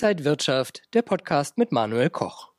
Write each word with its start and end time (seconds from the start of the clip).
Inside 0.00 0.24
Wirtschaft, 0.24 0.82
der 0.94 1.02
Podcast 1.02 1.58
mit 1.58 1.72
Manuel 1.72 2.08
Koch. 2.08 2.50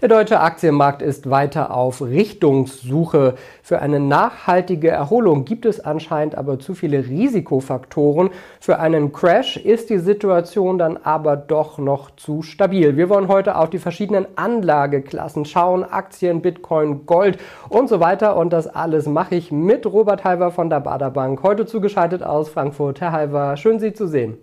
Der 0.00 0.08
deutsche 0.08 0.40
Aktienmarkt 0.40 1.02
ist 1.02 1.28
weiter 1.28 1.70
auf 1.70 2.00
Richtungssuche. 2.00 3.34
Für 3.62 3.80
eine 3.80 4.00
nachhaltige 4.00 4.88
Erholung 4.88 5.44
gibt 5.44 5.66
es 5.66 5.80
anscheinend 5.80 6.34
aber 6.34 6.58
zu 6.58 6.74
viele 6.74 7.06
Risikofaktoren. 7.06 8.30
Für 8.58 8.78
einen 8.78 9.12
Crash 9.12 9.58
ist 9.58 9.90
die 9.90 9.98
Situation 9.98 10.78
dann 10.78 10.96
aber 10.96 11.36
doch 11.36 11.76
noch 11.76 12.16
zu 12.16 12.40
stabil. 12.40 12.96
Wir 12.96 13.10
wollen 13.10 13.28
heute 13.28 13.56
auf 13.56 13.68
die 13.68 13.78
verschiedenen 13.78 14.26
Anlageklassen 14.36 15.44
schauen, 15.44 15.84
Aktien, 15.84 16.40
Bitcoin, 16.40 17.04
Gold 17.04 17.38
und 17.68 17.90
so 17.90 18.00
weiter. 18.00 18.34
Und 18.34 18.54
das 18.54 18.66
alles 18.66 19.04
mache 19.04 19.34
ich 19.34 19.52
mit 19.52 19.84
Robert 19.84 20.24
Halver 20.24 20.50
von 20.50 20.70
der 20.70 20.80
Baderbank, 20.80 21.42
heute 21.42 21.66
zugeschaltet 21.66 22.22
aus 22.22 22.48
Frankfurt. 22.48 23.02
Herr 23.02 23.12
Halver, 23.12 23.58
schön 23.58 23.78
Sie 23.78 23.92
zu 23.92 24.06
sehen. 24.06 24.38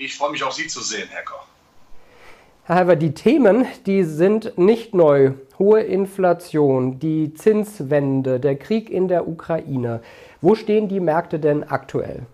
Ich 0.00 0.16
freue 0.16 0.30
mich 0.30 0.44
auch 0.44 0.52
Sie 0.52 0.68
zu 0.68 0.80
sehen, 0.80 1.08
Herr 1.10 1.24
Koch. 1.24 1.44
Herr 2.62 2.76
Halver, 2.76 2.94
die 2.94 3.14
Themen, 3.14 3.66
die 3.84 4.04
sind 4.04 4.56
nicht 4.56 4.94
neu. 4.94 5.32
Hohe 5.58 5.80
Inflation, 5.80 7.00
die 7.00 7.34
Zinswende, 7.34 8.38
der 8.38 8.54
Krieg 8.54 8.90
in 8.90 9.08
der 9.08 9.26
Ukraine. 9.26 10.00
Wo 10.40 10.54
stehen 10.54 10.88
die 10.88 11.00
Märkte 11.00 11.40
denn 11.40 11.64
aktuell? 11.64 12.26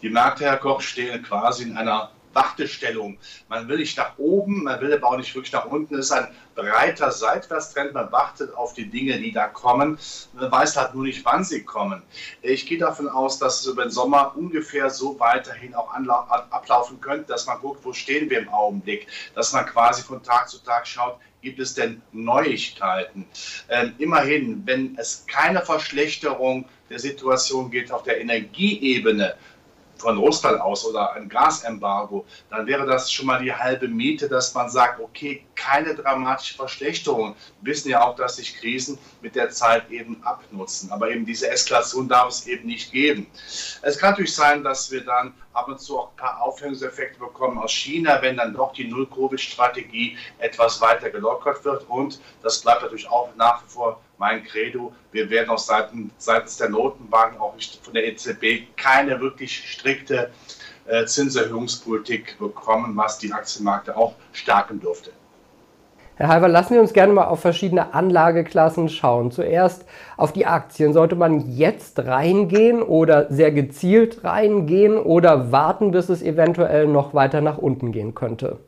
Die 0.00 0.08
Märkte, 0.08 0.44
Herr 0.44 0.56
Koch, 0.56 0.80
stehen 0.80 1.22
quasi 1.22 1.64
in 1.64 1.76
einer 1.76 2.10
Wartestellung. 2.34 3.18
Man 3.48 3.68
will 3.68 3.78
nicht 3.78 3.96
nach 3.96 4.18
oben, 4.18 4.64
man 4.64 4.80
will 4.80 4.92
aber 4.92 5.08
auch 5.08 5.16
nicht 5.16 5.34
wirklich 5.34 5.52
nach 5.52 5.66
unten. 5.66 5.94
Es 5.94 6.06
ist 6.06 6.12
ein 6.12 6.28
breiter 6.54 7.10
Seitwärtstrend. 7.10 7.94
Man 7.94 8.10
wartet 8.12 8.54
auf 8.54 8.74
die 8.74 8.88
Dinge, 8.88 9.18
die 9.18 9.32
da 9.32 9.48
kommen. 9.48 9.98
Man 10.32 10.50
weiß 10.50 10.76
halt 10.76 10.94
nur 10.94 11.04
nicht, 11.04 11.24
wann 11.24 11.44
sie 11.44 11.62
kommen. 11.62 12.02
Ich 12.42 12.66
gehe 12.66 12.78
davon 12.78 13.08
aus, 13.08 13.38
dass 13.38 13.60
es 13.60 13.66
über 13.66 13.82
den 13.82 13.90
Sommer 13.90 14.36
ungefähr 14.36 14.90
so 14.90 15.18
weiterhin 15.18 15.74
auch 15.74 15.92
ablaufen 15.92 17.00
könnte, 17.00 17.26
dass 17.28 17.46
man 17.46 17.60
guckt, 17.60 17.84
wo 17.84 17.92
stehen 17.92 18.28
wir 18.30 18.40
im 18.40 18.48
Augenblick. 18.48 19.06
Dass 19.34 19.52
man 19.52 19.66
quasi 19.66 20.02
von 20.02 20.22
Tag 20.22 20.48
zu 20.48 20.58
Tag 20.58 20.86
schaut, 20.86 21.18
gibt 21.42 21.58
es 21.58 21.74
denn 21.74 22.00
Neuigkeiten? 22.12 23.26
Ähm, 23.68 23.94
immerhin, 23.98 24.62
wenn 24.64 24.96
es 24.98 25.24
keine 25.26 25.60
Verschlechterung 25.60 26.64
der 26.88 26.98
Situation 26.98 27.70
gibt 27.70 27.90
auf 27.90 28.02
der 28.02 28.20
Energieebene, 28.20 29.34
von 30.02 30.18
Russland 30.18 30.60
aus 30.60 30.84
oder 30.84 31.12
ein 31.14 31.28
Gasembargo, 31.28 32.26
dann 32.50 32.66
wäre 32.66 32.84
das 32.84 33.10
schon 33.10 33.26
mal 33.26 33.42
die 33.42 33.54
halbe 33.54 33.88
Miete, 33.88 34.28
dass 34.28 34.52
man 34.52 34.68
sagt, 34.68 35.00
okay, 35.00 35.46
keine 35.54 35.94
dramatische 35.94 36.56
Verschlechterung. 36.56 37.36
Wir 37.60 37.72
wissen 37.72 37.88
ja 37.88 38.02
auch, 38.02 38.16
dass 38.16 38.36
sich 38.36 38.56
Krisen 38.56 38.98
mit 39.20 39.36
der 39.36 39.50
Zeit 39.50 39.88
eben 39.90 40.22
abnutzen. 40.24 40.90
Aber 40.90 41.10
eben 41.10 41.24
diese 41.24 41.48
Eskalation 41.48 42.08
darf 42.08 42.28
es 42.28 42.46
eben 42.46 42.66
nicht 42.66 42.92
geben. 42.92 43.28
Es 43.82 43.96
kann 43.96 44.10
natürlich 44.10 44.34
sein, 44.34 44.64
dass 44.64 44.90
wir 44.90 45.04
dann 45.04 45.34
ab 45.52 45.68
und 45.68 45.80
zu 45.80 45.98
auch 45.98 46.10
ein 46.10 46.16
paar 46.16 46.42
Aufhängungseffekte 46.42 47.20
bekommen 47.20 47.58
aus 47.58 47.70
China, 47.72 48.20
wenn 48.22 48.36
dann 48.36 48.54
doch 48.54 48.72
die 48.72 48.88
Null-Covid-Strategie 48.88 50.16
etwas 50.38 50.80
weiter 50.80 51.10
gelockert 51.10 51.64
wird. 51.64 51.88
Und 51.88 52.20
das 52.42 52.60
bleibt 52.60 52.82
natürlich 52.82 53.08
auch 53.08 53.28
nach 53.36 53.62
wie 53.62 53.68
vor 53.68 54.00
mein 54.18 54.44
Credo. 54.44 54.92
Wir 55.10 55.28
werden 55.30 55.50
auch 55.50 55.58
seitens 55.58 56.56
der 56.56 56.68
Notenbank, 56.68 57.40
auch 57.40 57.54
nicht 57.54 57.84
von 57.84 57.94
der 57.94 58.06
EZB, 58.06 58.76
keine 58.76 59.20
wirklich 59.20 59.70
strikte 59.70 60.30
äh, 60.86 61.04
Zinserhöhungspolitik 61.06 62.38
bekommen, 62.38 62.96
was 62.96 63.18
die 63.18 63.32
Aktienmärkte 63.32 63.96
auch 63.96 64.14
stärken 64.32 64.80
dürfte. 64.80 65.12
Herr 66.16 66.28
Halver, 66.28 66.48
lassen 66.48 66.74
wir 66.74 66.80
uns 66.80 66.92
gerne 66.92 67.12
mal 67.12 67.24
auf 67.24 67.40
verschiedene 67.40 67.94
Anlageklassen 67.94 68.88
schauen. 68.88 69.30
Zuerst 69.32 69.86
auf 70.16 70.32
die 70.32 70.46
Aktien. 70.46 70.92
Sollte 70.92 71.16
man 71.16 71.50
jetzt 71.50 71.98
reingehen 71.98 72.82
oder 72.82 73.32
sehr 73.32 73.50
gezielt 73.50 74.22
reingehen 74.22 74.98
oder 74.98 75.50
warten, 75.52 75.90
bis 75.90 76.10
es 76.10 76.22
eventuell 76.22 76.86
noch 76.86 77.14
weiter 77.14 77.40
nach 77.40 77.58
unten 77.58 77.92
gehen 77.92 78.14
könnte? 78.14 78.58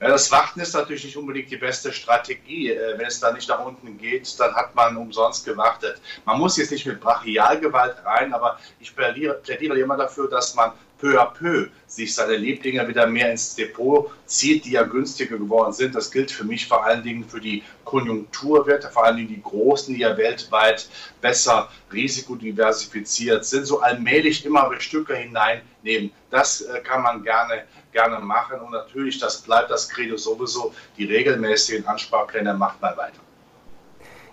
Das 0.00 0.30
Warten 0.32 0.60
ist 0.60 0.74
natürlich 0.74 1.04
nicht 1.04 1.16
unbedingt 1.16 1.50
die 1.50 1.56
beste 1.56 1.92
Strategie. 1.92 2.70
Äh, 2.72 2.98
wenn 2.98 3.06
es 3.06 3.20
da 3.20 3.32
nicht 3.32 3.48
nach 3.48 3.64
unten 3.64 3.96
geht, 3.96 4.38
dann 4.40 4.54
hat 4.54 4.74
man 4.74 4.96
umsonst 4.96 5.44
gewartet. 5.44 6.00
Man 6.24 6.38
muss 6.38 6.56
jetzt 6.56 6.72
nicht 6.72 6.86
mit 6.86 7.00
Brachialgewalt 7.00 8.04
rein, 8.04 8.34
aber 8.34 8.58
ich 8.80 8.94
plädiere, 8.94 9.34
plädiere 9.34 9.78
immer 9.78 9.96
dafür, 9.96 10.28
dass 10.28 10.54
man 10.54 10.72
peu 11.04 11.20
à 11.20 11.26
peu 11.26 11.68
sich 11.86 12.14
seine 12.14 12.36
Lieblinge 12.36 12.88
wieder 12.88 13.06
mehr 13.06 13.30
ins 13.30 13.54
Depot 13.54 14.10
zieht, 14.24 14.64
die 14.64 14.72
ja 14.72 14.84
günstiger 14.84 15.36
geworden 15.36 15.74
sind. 15.74 15.94
Das 15.94 16.10
gilt 16.10 16.30
für 16.30 16.44
mich 16.44 16.66
vor 16.66 16.82
allen 16.82 17.02
Dingen 17.02 17.28
für 17.28 17.40
die 17.40 17.62
Konjunkturwerte, 17.84 18.88
vor 18.88 19.04
allen 19.04 19.18
Dingen 19.18 19.28
die 19.28 19.42
großen, 19.42 19.94
die 19.94 20.00
ja 20.00 20.16
weltweit 20.16 20.88
besser 21.20 21.68
risikodiversifiziert 21.92 23.44
sind, 23.44 23.66
so 23.66 23.80
allmählich 23.80 24.46
immer 24.46 24.70
Stücke 24.80 25.14
hineinnehmen. 25.14 26.10
Das 26.30 26.62
äh, 26.62 26.80
kann 26.80 27.02
man 27.02 27.22
gerne, 27.22 27.64
gerne 27.92 28.18
machen 28.20 28.60
und 28.60 28.72
natürlich, 28.72 29.18
das 29.18 29.42
bleibt 29.42 29.70
das 29.70 29.90
Credo 29.90 30.16
sowieso, 30.16 30.74
die 30.96 31.04
regelmäßigen 31.04 31.86
Ansparpläne 31.86 32.54
macht 32.54 32.80
man 32.80 32.96
weiter. 32.96 33.23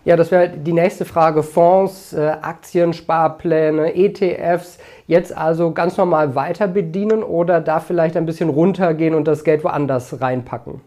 Ja, 0.04 0.16
das 0.16 0.32
wäre 0.32 0.50
die 0.50 0.74
nächste 0.74 1.06
Frage. 1.06 1.44
Fonds, 1.44 2.14
äh, 2.14 2.36
Aktien, 2.42 2.92
Sparpläne, 2.92 3.94
ETFs, 3.96 4.80
jetzt 5.06 5.36
also 5.36 5.72
ganz 5.74 5.96
normal 5.96 6.34
weiter 6.34 6.68
bedienen 6.68 7.22
oder 7.22 7.62
da 7.62 7.80
vielleicht 7.80 8.18
ein 8.18 8.26
bisschen 8.26 8.50
runtergehen 8.50 9.14
und 9.14 9.28
das 9.28 9.44
Geld 9.44 9.64
woanders 9.64 10.20
reinpacken? 10.20 10.82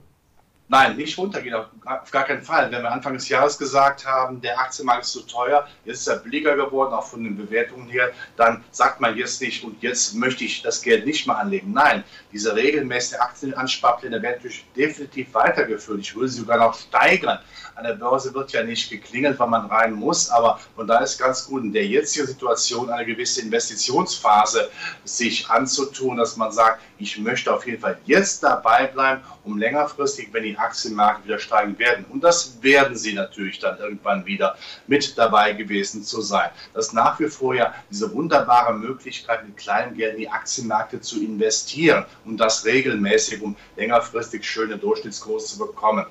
Nein, 0.67 0.97
nicht 0.97 1.19
runtergehen, 1.19 1.55
auf 1.55 2.11
gar 2.11 2.25
keinen 2.25 2.41
Fall. 2.41 2.73
Wenn 2.73 2.83
wir 2.83 2.91
Anfang 2.91 3.13
des 3.13 3.29
Jahres 3.29 3.59
gesagt 3.59 4.07
haben, 4.07 4.41
der 4.41 4.59
Aktienmarkt 4.59 5.05
ist 5.05 5.13
zu 5.13 5.21
teuer, 5.21 5.69
jetzt 5.85 6.01
ist 6.01 6.07
er 6.07 6.17
billiger 6.17 6.57
geworden, 6.57 6.95
auch 6.95 7.07
von 7.07 7.23
den 7.23 7.37
Bewertungen 7.37 7.87
her, 7.91 8.13
dann 8.37 8.65
sagt 8.71 8.99
man 8.99 9.15
jetzt 9.15 9.43
nicht, 9.43 9.63
und 9.63 9.83
jetzt 9.83 10.15
möchte 10.15 10.45
ich 10.45 10.63
das 10.63 10.81
Geld 10.81 11.05
nicht 11.05 11.27
mehr 11.27 11.37
anlegen. 11.37 11.73
Nein, 11.73 12.03
diese 12.33 12.57
regelmäßigen 12.57 13.21
Aktienansparpläne 13.21 14.23
werden 14.23 14.37
natürlich 14.37 14.65
definitiv 14.75 15.35
weitergeführt. 15.35 16.01
Ich 16.01 16.17
würde 16.17 16.29
sie 16.29 16.41
sogar 16.41 16.57
noch 16.57 16.75
steigern. 16.75 17.41
An 17.75 17.85
der 17.85 17.95
Börse 17.95 18.33
wird 18.33 18.53
ja 18.53 18.63
nicht 18.63 18.89
geklingelt, 18.89 19.39
weil 19.39 19.49
man 19.49 19.67
rein 19.67 19.93
muss, 19.93 20.31
aber 20.31 20.61
von 20.77 20.87
da 20.87 20.99
ist 21.01 21.19
ganz 21.19 21.47
gut 21.47 21.63
in 21.63 21.73
der 21.73 21.87
jetzigen 21.87 22.27
Situation 22.27 22.89
eine 22.89 23.05
gewisse 23.05 23.43
Investitionsphase 23.43 24.71
sich 25.05 25.51
anzutun, 25.51 26.17
dass 26.17 26.37
man 26.37 26.53
sagt, 26.53 26.81
ich 26.99 27.19
möchte 27.19 27.53
auf 27.53 27.67
jeden 27.67 27.81
Fall 27.81 27.99
jetzt 28.07 28.43
dabei 28.45 28.87
bleiben, 28.87 29.23
um 29.43 29.59
längerfristig, 29.59 30.29
wenn 30.33 30.45
die 30.45 30.54
Aktienmärkte 30.59 31.25
wieder 31.25 31.39
steigen 31.39 31.79
werden, 31.79 32.05
und 32.11 32.23
das 32.23 32.63
werden 32.63 32.97
sie 32.97 33.13
natürlich 33.13 33.59
dann 33.59 33.79
irgendwann 33.79 34.27
wieder 34.27 34.57
mit 34.87 35.17
dabei 35.17 35.53
gewesen 35.53 36.03
zu 36.03 36.21
sein, 36.21 36.51
dass 36.73 36.93
nach 36.93 37.19
wie 37.21 37.29
vor 37.29 37.55
ja 37.55 37.75
diese 37.91 38.13
wunderbare 38.13 38.75
Möglichkeit, 38.75 39.47
mit 39.47 39.57
kleinem 39.57 39.97
Geld 39.97 40.15
in 40.15 40.21
die 40.21 40.29
Aktienmärkte 40.29 41.01
zu 41.01 41.23
investieren 41.23 42.05
und 42.25 42.39
das 42.39 42.65
regelmäßig, 42.65 43.43
um 43.43 43.57
längerfristig 43.77 44.45
schöne 44.45 44.79
Durchschnittskurse 44.79 45.47
zu 45.47 45.59
bekommen. 45.59 46.07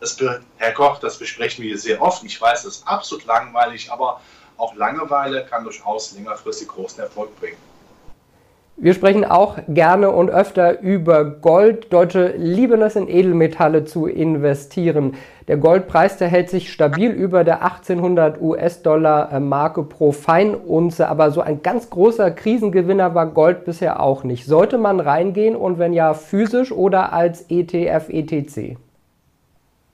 Das, 0.00 0.16
Herr 0.58 0.72
Koch, 0.72 0.98
das 0.98 1.18
besprechen 1.18 1.64
wir 1.64 1.78
sehr 1.78 2.00
oft. 2.02 2.22
Ich 2.24 2.40
weiß, 2.40 2.64
das 2.64 2.76
ist 2.76 2.88
absolut 2.88 3.24
langweilig, 3.24 3.90
aber 3.90 4.20
auch 4.56 4.74
Langeweile 4.74 5.46
kann 5.46 5.64
durchaus 5.64 6.12
längerfristig 6.12 6.68
großen 6.68 7.00
Erfolg 7.00 7.38
bringen. 7.40 7.56
Wir 8.76 8.92
sprechen 8.92 9.24
auch 9.24 9.58
gerne 9.68 10.10
und 10.10 10.30
öfter 10.30 10.80
über 10.80 11.24
Gold. 11.24 11.92
Deutsche 11.92 12.34
lieben 12.36 12.82
es, 12.82 12.96
in 12.96 13.08
Edelmetalle 13.08 13.84
zu 13.84 14.06
investieren. 14.06 15.16
Der 15.46 15.58
Goldpreis, 15.58 16.16
der 16.16 16.26
hält 16.26 16.50
sich 16.50 16.72
stabil 16.72 17.12
über 17.12 17.44
der 17.44 17.62
1800 17.62 18.40
US-Dollar 18.40 19.38
Marke 19.38 19.84
pro 19.84 20.10
Feinunze. 20.10 21.08
Aber 21.08 21.30
so 21.30 21.40
ein 21.40 21.62
ganz 21.62 21.88
großer 21.88 22.32
Krisengewinner 22.32 23.14
war 23.14 23.26
Gold 23.26 23.64
bisher 23.64 24.00
auch 24.00 24.24
nicht. 24.24 24.44
Sollte 24.44 24.76
man 24.76 24.98
reingehen 24.98 25.54
und 25.54 25.78
wenn 25.78 25.92
ja 25.92 26.12
physisch 26.12 26.72
oder 26.72 27.12
als 27.12 27.46
ETF, 27.50 28.08
ETC? 28.08 28.76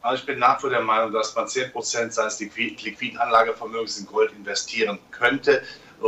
Also 0.01 0.21
ich 0.21 0.27
bin 0.27 0.39
nach 0.39 0.57
wie 0.57 0.61
vor 0.63 0.71
der 0.71 0.81
Meinung, 0.81 1.13
dass 1.13 1.37
man 1.37 1.45
10% 1.45 2.11
seines 2.13 2.41
liquiden 2.41 3.19
Anlagevermögens 3.19 3.99
in 3.99 4.07
Gold 4.07 4.33
investieren 4.33 4.99
könnte, 5.11 5.61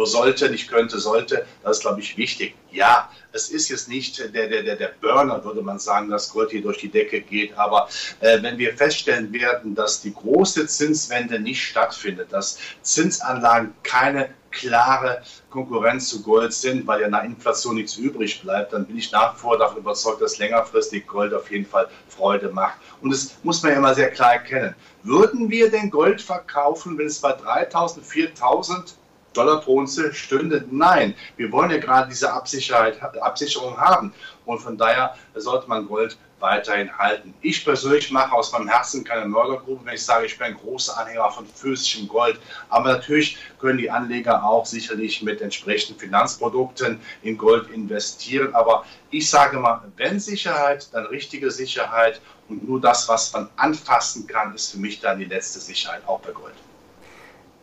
sollte, 0.04 0.50
nicht 0.50 0.68
könnte, 0.68 0.98
sollte. 0.98 1.46
Das 1.62 1.78
ist, 1.78 1.82
glaube 1.82 2.00
ich, 2.00 2.16
wichtig. 2.16 2.54
Ja, 2.70 3.10
es 3.32 3.50
ist 3.50 3.68
jetzt 3.68 3.88
nicht 3.88 4.18
der, 4.34 4.48
der, 4.48 4.76
der, 4.76 4.92
Burner, 5.00 5.44
würde 5.44 5.62
man 5.62 5.78
sagen, 5.78 6.10
dass 6.10 6.30
Gold 6.30 6.50
hier 6.50 6.62
durch 6.62 6.78
die 6.78 6.90
Decke 6.90 7.20
geht. 7.20 7.56
Aber 7.56 7.88
äh, 8.20 8.42
wenn 8.42 8.58
wir 8.58 8.76
feststellen 8.76 9.32
werden, 9.32 9.74
dass 9.74 10.00
die 10.00 10.12
große 10.12 10.66
Zinswende 10.66 11.38
nicht 11.38 11.62
stattfindet, 11.62 12.32
dass 12.32 12.58
Zinsanlagen 12.82 13.74
keine 13.82 14.30
klare 14.52 15.22
Konkurrenz 15.50 16.08
zu 16.08 16.22
Gold 16.22 16.52
sind, 16.52 16.86
weil 16.86 17.00
ja 17.00 17.08
nach 17.08 17.24
Inflation 17.24 17.74
nichts 17.74 17.96
übrig 17.96 18.42
bleibt, 18.42 18.72
dann 18.72 18.86
bin 18.86 18.98
ich 18.98 19.10
nach 19.10 19.34
wie 19.34 19.40
vor 19.40 19.58
davon 19.58 19.78
überzeugt, 19.78 20.20
dass 20.20 20.38
längerfristig 20.38 21.06
Gold 21.06 21.34
auf 21.34 21.50
jeden 21.50 21.66
Fall 21.66 21.88
Freude 22.08 22.50
macht. 22.50 22.76
Und 23.00 23.10
das 23.10 23.34
muss 23.42 23.62
man 23.62 23.72
ja 23.72 23.78
immer 23.78 23.94
sehr 23.94 24.10
klar 24.10 24.34
erkennen. 24.34 24.74
Würden 25.02 25.50
wir 25.50 25.70
denn 25.70 25.90
Gold 25.90 26.20
verkaufen, 26.20 26.96
wenn 26.98 27.06
es 27.06 27.18
bei 27.18 27.32
3000, 27.32 28.04
4000 28.04 28.94
Dollar 29.32 29.60
pro 29.60 29.76
Unze 29.76 30.12
stünde. 30.14 30.64
Nein, 30.70 31.14
wir 31.36 31.50
wollen 31.52 31.70
ja 31.70 31.78
gerade 31.78 32.08
diese 32.08 32.32
Absicherung 32.32 33.76
haben. 33.78 34.12
Und 34.44 34.58
von 34.58 34.76
daher 34.76 35.16
sollte 35.34 35.68
man 35.68 35.86
Gold 35.86 36.16
weiterhin 36.40 36.92
halten. 36.98 37.32
Ich 37.40 37.64
persönlich 37.64 38.10
mache 38.10 38.32
aus 38.32 38.52
meinem 38.52 38.68
Herzen 38.68 39.04
keine 39.04 39.26
Mördergrube, 39.26 39.84
wenn 39.84 39.94
ich 39.94 40.04
sage, 40.04 40.26
ich 40.26 40.36
bin 40.36 40.48
ein 40.48 40.56
großer 40.56 40.98
Anhänger 40.98 41.30
von 41.30 41.46
physischem 41.46 42.08
Gold. 42.08 42.38
Aber 42.68 42.92
natürlich 42.92 43.38
können 43.60 43.78
die 43.78 43.90
Anleger 43.90 44.44
auch 44.44 44.66
sicherlich 44.66 45.22
mit 45.22 45.40
entsprechenden 45.40 45.98
Finanzprodukten 45.98 47.00
in 47.22 47.38
Gold 47.38 47.70
investieren. 47.70 48.54
Aber 48.54 48.84
ich 49.10 49.30
sage 49.30 49.58
mal, 49.58 49.82
wenn 49.96 50.18
Sicherheit, 50.18 50.88
dann 50.92 51.06
richtige 51.06 51.50
Sicherheit. 51.50 52.20
Und 52.48 52.68
nur 52.68 52.80
das, 52.80 53.08
was 53.08 53.32
man 53.32 53.48
anfassen 53.56 54.26
kann, 54.26 54.54
ist 54.54 54.72
für 54.72 54.78
mich 54.78 55.00
dann 55.00 55.20
die 55.20 55.24
letzte 55.24 55.60
Sicherheit, 55.60 56.02
auch 56.06 56.20
bei 56.20 56.32
Gold. 56.32 56.54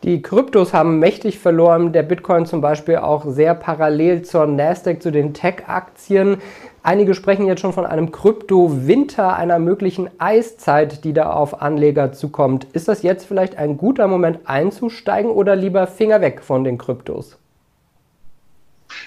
Die 0.02 0.22
Kryptos 0.22 0.72
haben 0.72 0.98
mächtig 0.98 1.38
verloren, 1.38 1.92
der 1.92 2.02
Bitcoin 2.02 2.46
zum 2.46 2.62
Beispiel 2.62 2.96
auch 2.96 3.26
sehr 3.26 3.54
parallel 3.54 4.22
zur 4.22 4.46
Nasdaq, 4.46 5.02
zu 5.02 5.12
den 5.12 5.34
Tech-Aktien. 5.34 6.38
Einige 6.82 7.12
sprechen 7.12 7.46
jetzt 7.46 7.60
schon 7.60 7.74
von 7.74 7.84
einem 7.84 8.10
Krypto-Winter, 8.10 9.36
einer 9.36 9.58
möglichen 9.58 10.08
Eiszeit, 10.16 11.04
die 11.04 11.12
da 11.12 11.34
auf 11.34 11.60
Anleger 11.60 12.12
zukommt. 12.12 12.66
Ist 12.72 12.88
das 12.88 13.02
jetzt 13.02 13.26
vielleicht 13.26 13.58
ein 13.58 13.76
guter 13.76 14.08
Moment 14.08 14.38
einzusteigen 14.46 15.30
oder 15.30 15.54
lieber 15.54 15.86
Finger 15.86 16.22
weg 16.22 16.40
von 16.40 16.64
den 16.64 16.78
Kryptos? 16.78 17.39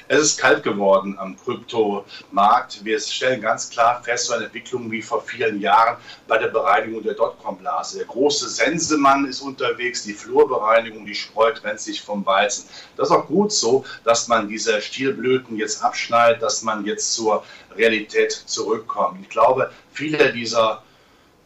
Es 0.07 0.19
ist 0.19 0.39
kalt 0.39 0.63
geworden 0.63 1.17
am 1.19 1.37
Kryptomarkt. 1.37 2.83
Wir 2.83 2.99
stellen 2.99 3.41
ganz 3.41 3.69
klar 3.69 4.01
fest, 4.03 4.27
so 4.27 4.33
eine 4.33 4.45
Entwicklung 4.45 4.91
wie 4.91 5.01
vor 5.01 5.21
vielen 5.21 5.59
Jahren 5.59 5.97
bei 6.27 6.37
der 6.37 6.47
Bereinigung 6.47 7.03
der 7.03 7.13
Dotcom-Blase. 7.13 7.97
Der 7.97 8.07
große 8.07 8.49
Sensemann 8.49 9.25
ist 9.25 9.41
unterwegs, 9.41 10.03
die 10.03 10.13
Flurbereinigung, 10.13 11.05
die 11.05 11.15
Spreu 11.15 11.51
trennt 11.51 11.79
sich 11.79 12.01
vom 12.01 12.25
Weizen. 12.25 12.67
Das 12.97 13.09
ist 13.09 13.15
auch 13.15 13.27
gut 13.27 13.51
so, 13.51 13.85
dass 14.03 14.27
man 14.27 14.47
diese 14.47 14.81
Stielblüten 14.81 15.57
jetzt 15.57 15.83
abschneidet, 15.83 16.41
dass 16.41 16.63
man 16.63 16.85
jetzt 16.85 17.13
zur 17.13 17.43
Realität 17.75 18.31
zurückkommt. 18.31 19.19
Ich 19.21 19.29
glaube, 19.29 19.71
viele 19.91 20.31
dieser 20.31 20.83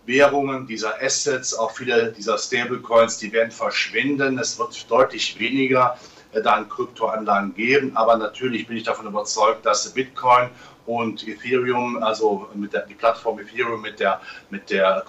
Währungen, 0.06 0.68
dieser 0.68 1.01
Assets, 1.01 1.54
auch 1.54 1.72
viele 1.72 2.13
dieser 2.13 2.38
Stablecoins, 2.38 3.18
die 3.18 3.31
werden 3.34 3.51
verschwinden. 3.51 4.39
Es 4.39 4.57
wird 4.57 4.89
deutlich 4.89 5.38
weniger 5.39 5.98
äh, 6.38 6.42
dann 6.42 6.69
Kryptoanlagen 6.69 7.54
geben. 7.54 7.92
Aber 7.95 8.18
natürlich 8.18 8.68
bin 8.68 8.78
ich 8.78 8.84
davon 8.84 9.07
überzeugt, 9.07 9.66
dass 9.66 9.94
Bitcoin 9.94 10.50
und 10.86 11.28
Ethereum, 11.28 12.01
also 12.01 12.48
mit 12.54 12.74
der, 12.74 12.86
die 12.86 12.94
Plattform 12.94 13.39
Ethereum 13.39 13.81
mit 13.81 14.00
der, 14.00 14.22
mit 14.50 14.69
der 14.69 15.04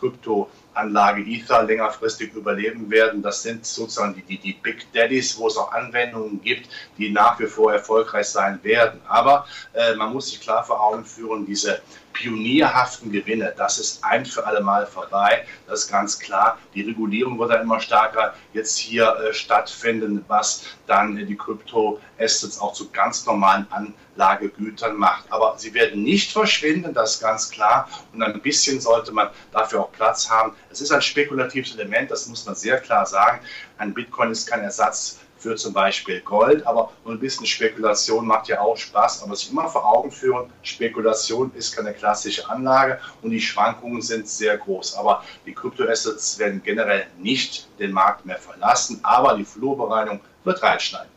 Kryptoanlage 0.78 1.22
Ether 1.22 1.64
längerfristig 1.64 2.32
überleben 2.34 2.90
werden. 2.90 3.22
Das 3.22 3.42
sind 3.42 3.66
sozusagen 3.66 4.14
die, 4.14 4.22
die, 4.22 4.38
die 4.38 4.52
Big 4.52 4.86
Daddies, 4.92 5.36
wo 5.38 5.48
es 5.48 5.56
auch 5.56 5.72
Anwendungen 5.72 6.40
gibt, 6.40 6.69
die 6.96 7.10
nach 7.10 7.38
wie 7.40 7.46
vor 7.46 7.72
erfolgreich 7.72 8.28
sein 8.28 8.60
werden. 8.62 9.00
Aber 9.08 9.46
äh, 9.75 9.94
man 9.94 10.12
muss 10.12 10.30
sich 10.30 10.40
klar 10.40 10.64
vor 10.64 10.80
Augen 10.80 11.04
führen, 11.04 11.46
diese 11.46 11.80
pionierhaften 12.19 13.12
Gewinne, 13.12 13.54
das 13.56 13.78
ist 13.78 14.02
ein 14.02 14.26
für 14.26 14.44
alle 14.44 14.60
Mal 14.60 14.86
vorbei. 14.86 15.46
Das 15.66 15.84
ist 15.84 15.90
ganz 15.90 16.19
klar. 16.19 16.58
Die 16.75 16.82
Regulierung 16.82 17.38
wird 17.38 17.50
dann 17.50 17.62
immer 17.62 17.80
stärker 17.80 18.34
jetzt 18.52 18.76
hier 18.76 19.14
äh, 19.16 19.32
stattfinden, 19.32 20.25
was 20.26 20.64
dann 20.86 21.16
äh, 21.16 21.25
die 21.25 21.36
Krypto-Assets 21.36 22.60
auch 22.60 22.72
zu 22.72 22.90
ganz 22.90 23.25
normalen 23.25 23.66
Anlagegütern 23.70 24.96
macht. 24.96 25.30
Aber 25.30 25.54
sie 25.58 25.72
werden 25.75 26.02
nicht 26.02 26.32
verschwinden, 26.32 26.92
das 26.92 27.14
ist 27.14 27.20
ganz 27.20 27.50
klar. 27.50 27.88
Und 28.12 28.22
ein 28.22 28.40
bisschen 28.40 28.80
sollte 28.80 29.12
man 29.12 29.28
dafür 29.52 29.82
auch 29.82 29.92
Platz 29.92 30.28
haben. 30.28 30.54
Es 30.70 30.80
ist 30.80 30.92
ein 30.92 31.02
spekulatives 31.02 31.74
Element, 31.74 32.10
das 32.10 32.26
muss 32.26 32.44
man 32.46 32.54
sehr 32.54 32.78
klar 32.78 33.06
sagen. 33.06 33.40
Ein 33.78 33.94
Bitcoin 33.94 34.30
ist 34.30 34.46
kein 34.46 34.60
Ersatz 34.60 35.18
für 35.38 35.56
zum 35.56 35.72
Beispiel 35.72 36.20
Gold. 36.20 36.66
Aber 36.66 36.90
ein 37.06 37.18
bisschen 37.18 37.46
Spekulation 37.46 38.26
macht 38.26 38.48
ja 38.48 38.60
auch 38.60 38.76
Spaß. 38.76 39.22
Aber 39.22 39.34
sich 39.34 39.50
immer 39.50 39.68
vor 39.68 39.86
Augen 39.86 40.10
führen, 40.10 40.50
Spekulation 40.62 41.50
ist 41.54 41.74
keine 41.74 41.92
klassische 41.94 42.48
Anlage 42.48 42.98
und 43.22 43.30
die 43.30 43.40
Schwankungen 43.40 44.02
sind 44.02 44.28
sehr 44.28 44.58
groß. 44.58 44.96
Aber 44.96 45.24
die 45.46 45.54
Kryptoassets 45.54 46.38
werden 46.38 46.60
generell 46.62 47.06
nicht 47.18 47.68
den 47.78 47.92
Markt 47.92 48.26
mehr 48.26 48.38
verlassen. 48.38 49.00
Aber 49.02 49.36
die 49.36 49.44
Flurbereinigung 49.44 50.20
wird 50.44 50.62
reinschneiden. 50.62 51.08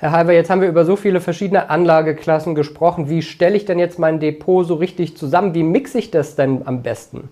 Herr 0.00 0.12
Halber, 0.12 0.32
jetzt 0.32 0.48
haben 0.48 0.60
wir 0.60 0.68
über 0.68 0.84
so 0.84 0.94
viele 0.94 1.20
verschiedene 1.20 1.70
Anlageklassen 1.70 2.54
gesprochen. 2.54 3.08
Wie 3.10 3.20
stelle 3.20 3.56
ich 3.56 3.64
denn 3.64 3.80
jetzt 3.80 3.98
mein 3.98 4.20
Depot 4.20 4.64
so 4.64 4.76
richtig 4.76 5.16
zusammen? 5.16 5.54
Wie 5.54 5.64
mixe 5.64 5.98
ich 5.98 6.12
das 6.12 6.36
denn 6.36 6.64
am 6.68 6.84
besten? 6.84 7.28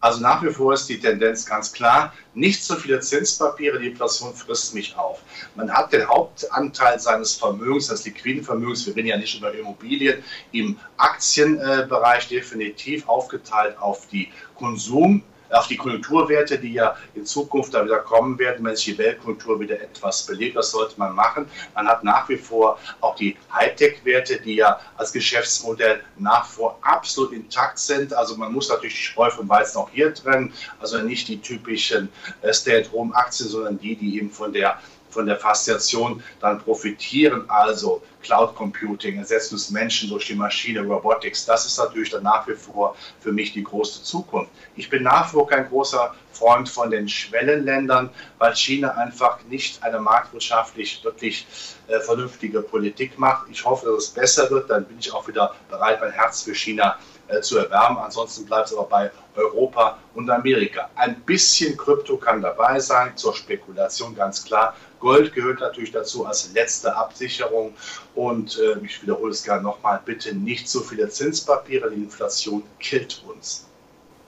Also 0.00 0.20
nach 0.20 0.42
wie 0.44 0.50
vor 0.50 0.74
ist 0.74 0.88
die 0.88 1.00
Tendenz 1.00 1.44
ganz 1.44 1.72
klar, 1.72 2.12
nicht 2.34 2.62
so 2.62 2.76
viele 2.76 3.00
Zinspapiere, 3.00 3.80
die 3.80 3.88
Inflation 3.88 4.32
frisst 4.32 4.74
mich 4.74 4.96
auf. 4.96 5.20
Man 5.56 5.72
hat 5.72 5.92
den 5.92 6.06
Hauptanteil 6.06 7.00
seines 7.00 7.34
Vermögens, 7.34 7.88
des 7.88 8.04
liquiden 8.04 8.44
Vermögens, 8.44 8.86
wir 8.86 8.94
reden 8.94 9.08
ja 9.08 9.16
nicht 9.16 9.36
über 9.36 9.52
Immobilien, 9.52 10.22
im 10.52 10.78
Aktienbereich 10.98 12.28
definitiv 12.28 13.08
aufgeteilt 13.08 13.76
auf 13.78 14.06
die 14.06 14.28
Konsum- 14.56 15.22
auf 15.50 15.66
die 15.66 15.76
Konjunkturwerte, 15.76 16.58
die 16.58 16.74
ja 16.74 16.96
in 17.14 17.24
Zukunft 17.24 17.74
da 17.74 17.84
wieder 17.84 17.98
kommen 17.98 18.38
werden, 18.38 18.64
wenn 18.64 18.76
sich 18.76 18.86
die 18.86 18.98
Weltkultur 18.98 19.60
wieder 19.60 19.80
etwas 19.80 20.26
belebt. 20.26 20.56
Das 20.56 20.70
sollte 20.70 20.98
man 20.98 21.14
machen. 21.14 21.46
Man 21.74 21.88
hat 21.88 22.04
nach 22.04 22.28
wie 22.28 22.36
vor 22.36 22.78
auch 23.00 23.14
die 23.16 23.36
Hightech-Werte, 23.52 24.40
die 24.40 24.56
ja 24.56 24.80
als 24.96 25.12
Geschäftsmodell 25.12 26.02
nach 26.16 26.46
vor 26.46 26.78
absolut 26.82 27.32
intakt 27.32 27.78
sind. 27.78 28.12
Also 28.12 28.36
man 28.36 28.52
muss 28.52 28.68
natürlich 28.68 28.94
die 28.94 29.02
Spreu 29.02 29.30
vom 29.30 29.48
Weizen 29.48 29.78
auch 29.78 29.90
hier 29.90 30.12
trennen. 30.14 30.52
Also 30.80 30.98
nicht 30.98 31.28
die 31.28 31.40
typischen 31.40 32.08
äh, 32.42 32.52
Stay-at-Home-Aktien, 32.52 33.48
sondern 33.48 33.78
die, 33.78 33.96
die 33.96 34.16
eben 34.18 34.30
von 34.30 34.52
der 34.52 34.78
von 35.10 35.26
der 35.26 35.36
Faszination 35.36 36.22
dann 36.40 36.58
profitieren. 36.58 37.48
Also 37.48 38.02
Cloud 38.22 38.54
Computing, 38.54 39.18
Ersetzen 39.18 39.54
des 39.54 39.70
Menschen 39.70 40.10
durch 40.10 40.26
die 40.26 40.34
Maschine, 40.34 40.80
Robotics, 40.80 41.46
das 41.46 41.66
ist 41.66 41.78
natürlich 41.78 42.10
dann 42.10 42.24
nach 42.24 42.46
wie 42.48 42.54
vor 42.54 42.96
für 43.20 43.32
mich 43.32 43.52
die 43.52 43.62
große 43.62 44.02
Zukunft. 44.02 44.50
Ich 44.76 44.90
bin 44.90 45.04
nach 45.04 45.28
wie 45.28 45.32
vor 45.32 45.46
kein 45.46 45.68
großer 45.68 46.14
Freund 46.32 46.68
von 46.68 46.90
den 46.90 47.08
Schwellenländern, 47.08 48.10
weil 48.38 48.54
China 48.54 48.90
einfach 48.90 49.42
nicht 49.48 49.82
eine 49.82 49.98
marktwirtschaftlich 49.98 51.02
wirklich 51.04 51.46
äh, 51.88 52.00
vernünftige 52.00 52.62
Politik 52.62 53.18
macht. 53.18 53.48
Ich 53.50 53.64
hoffe, 53.64 53.86
dass 53.86 54.04
es 54.04 54.10
besser 54.10 54.50
wird, 54.50 54.70
dann 54.70 54.84
bin 54.84 54.98
ich 54.98 55.12
auch 55.12 55.26
wieder 55.26 55.54
bereit, 55.68 56.00
mein 56.00 56.12
Herz 56.12 56.42
für 56.42 56.54
China 56.54 56.98
äh, 57.28 57.40
zu 57.40 57.58
erwärmen. 57.58 57.98
Ansonsten 57.98 58.46
bleibt 58.46 58.68
es 58.68 58.76
aber 58.76 58.88
bei 58.88 59.10
Europa 59.36 59.98
und 60.14 60.28
Amerika. 60.30 60.88
Ein 60.96 61.20
bisschen 61.20 61.76
Krypto 61.76 62.16
kann 62.16 62.42
dabei 62.42 62.80
sein, 62.80 63.12
zur 63.16 63.34
Spekulation 63.34 64.14
ganz 64.14 64.44
klar. 64.44 64.74
Gold 65.00 65.34
gehört 65.34 65.60
natürlich 65.60 65.92
dazu 65.92 66.26
als 66.26 66.52
letzte 66.54 66.94
Absicherung. 66.96 67.72
Und 68.14 68.58
äh, 68.58 68.84
ich 68.84 69.02
wiederhole 69.02 69.30
es 69.30 69.44
gerne 69.44 69.62
nochmal, 69.62 70.00
bitte 70.04 70.34
nicht 70.34 70.68
so 70.68 70.80
viele 70.80 71.08
Zinspapiere, 71.08 71.90
die 71.90 72.02
Inflation 72.02 72.62
killt 72.80 73.22
uns. 73.28 73.66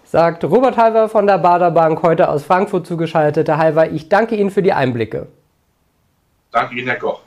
Sagt 0.04 0.44
Robert 0.44 0.76
Halver 0.76 1.08
von 1.08 1.26
der 1.26 1.38
Bader 1.38 1.70
Bank, 1.70 2.02
heute 2.02 2.28
aus 2.28 2.42
Frankfurt 2.42 2.86
zugeschaltet. 2.86 3.48
Herr 3.48 3.58
Halver, 3.58 3.90
ich 3.90 4.08
danke 4.08 4.34
Ihnen 4.34 4.50
für 4.50 4.62
die 4.62 4.72
Einblicke. 4.72 5.26
Danke 6.52 6.74
Ihnen, 6.74 6.88
Herr 6.88 6.98
Koch. 6.98 7.20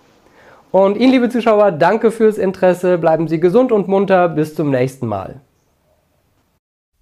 Und 0.71 0.97
Ihnen, 0.97 1.11
liebe 1.11 1.29
Zuschauer, 1.29 1.71
danke 1.71 2.11
fürs 2.11 2.37
Interesse. 2.37 2.97
Bleiben 2.97 3.27
Sie 3.27 3.39
gesund 3.39 3.71
und 3.71 3.87
munter. 3.87 4.27
Bis 4.27 4.55
zum 4.55 4.69
nächsten 4.69 5.07
Mal. 5.07 5.39